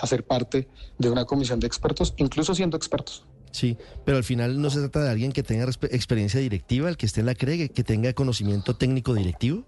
hacer 0.00 0.24
parte 0.26 0.68
de 0.98 1.10
una 1.10 1.24
comisión 1.24 1.60
de 1.60 1.66
expertos, 1.66 2.14
incluso 2.16 2.54
siendo 2.54 2.76
expertos. 2.76 3.26
Sí, 3.50 3.76
pero 4.04 4.16
al 4.16 4.24
final 4.24 4.60
no 4.60 4.70
se 4.70 4.80
trata 4.80 5.04
de 5.04 5.10
alguien 5.10 5.32
que 5.32 5.42
tenga 5.42 5.64
experiencia 5.64 6.40
directiva, 6.40 6.88
el 6.88 6.96
que 6.96 7.04
esté 7.04 7.20
en 7.20 7.26
la 7.26 7.34
CRE, 7.34 7.68
que 7.68 7.84
tenga 7.84 8.12
conocimiento 8.14 8.76
técnico 8.76 9.14
directivo. 9.14 9.64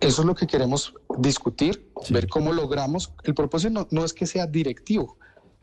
Eso 0.00 0.22
es 0.22 0.26
lo 0.26 0.34
que 0.34 0.46
queremos 0.46 0.94
discutir, 1.18 1.90
ver 2.10 2.28
cómo 2.28 2.52
logramos. 2.52 3.12
El 3.24 3.34
propósito 3.34 3.86
no, 3.90 4.04
es 4.04 4.12
que 4.12 4.26
sea 4.26 4.46
directivo, 4.46 5.16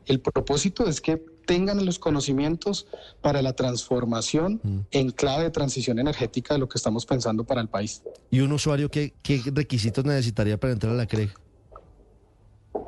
el 0.05 0.19
propósito 0.19 0.87
es 0.87 1.01
que 1.01 1.23
tengan 1.45 1.85
los 1.85 1.99
conocimientos 1.99 2.87
para 3.21 3.41
la 3.41 3.53
transformación 3.53 4.61
mm. 4.63 4.79
en 4.91 5.11
clave 5.11 5.43
de 5.43 5.51
transición 5.51 5.99
energética 5.99 6.53
de 6.53 6.59
lo 6.59 6.69
que 6.69 6.77
estamos 6.77 7.05
pensando 7.05 7.43
para 7.43 7.61
el 7.61 7.67
país. 7.67 8.01
¿Y 8.31 8.39
un 8.39 8.51
usuario 8.53 8.89
qué, 8.89 9.13
qué 9.21 9.41
requisitos 9.53 10.05
necesitaría 10.05 10.57
para 10.57 10.73
entrar 10.73 10.93
a 10.93 10.95
la 10.95 11.05
CRE? 11.05 11.31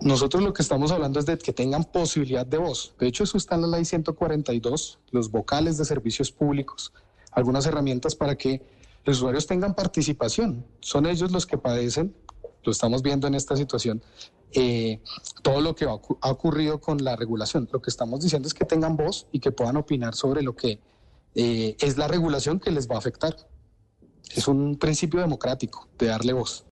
Nosotros 0.02 0.44
lo 0.44 0.54
que 0.54 0.62
estamos 0.62 0.92
hablando 0.92 1.20
es 1.20 1.26
de 1.26 1.38
que 1.38 1.54
tengan 1.54 1.84
posibilidad 1.84 2.46
de 2.46 2.58
voz. 2.58 2.96
De 3.00 3.08
hecho, 3.08 3.24
eso 3.24 3.38
está 3.38 3.56
en 3.56 3.62
la 3.62 3.68
ley 3.68 3.86
142, 3.86 5.00
los 5.12 5.32
vocales 5.32 5.78
de 5.78 5.86
servicios 5.86 6.32
públicos, 6.32 6.92
algunas 7.32 7.66
herramientas 7.66 8.16
para 8.16 8.36
que 8.36 8.62
los 9.06 9.18
usuarios 9.18 9.48
tengan 9.48 9.76
participación. 9.76 10.66
Son 10.80 11.06
ellos 11.06 11.32
los 11.32 11.46
que 11.46 11.58
padecen, 11.58 12.16
lo 12.64 12.72
estamos 12.72 13.02
viendo 13.02 13.28
en 13.28 13.36
esta 13.36 13.56
situación, 13.56 14.02
eh, 14.52 15.02
todo 15.44 15.62
lo 15.62 15.76
que 15.76 15.86
ha 15.86 16.32
ocurrido 16.32 16.80
con 16.80 17.04
la 17.04 17.16
regulación. 17.16 17.70
Lo 17.72 17.82
que 17.82 17.90
estamos 17.90 18.22
diciendo 18.22 18.48
es 18.48 18.54
que 18.54 18.66
tengan 18.66 18.96
voz 18.96 19.28
y 19.32 19.40
que 19.40 19.52
puedan 19.52 19.78
opinar 19.78 20.16
sobre 20.16 20.42
lo 20.42 20.56
que 20.56 20.80
eh, 21.36 21.76
es 21.80 21.98
la 21.98 22.08
regulación 22.08 22.60
que 22.60 22.72
les 22.72 22.90
va 22.90 22.96
a 22.96 23.00
afectar. 23.00 23.36
Es 24.34 24.48
un 24.48 24.78
principio 24.78 25.20
democrático 25.20 25.88
de 26.00 26.08
darle 26.08 26.34
voz. 26.34 26.64